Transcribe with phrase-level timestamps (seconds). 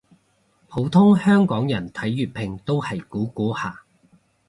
[0.67, 3.83] 普通香港人睇粵拼都係估估下